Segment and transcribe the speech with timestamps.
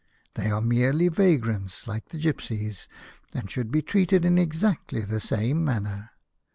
[0.33, 2.87] They are mere vagrants like the gipsies,
[3.35, 6.09] and should be treated in exactly the same manner."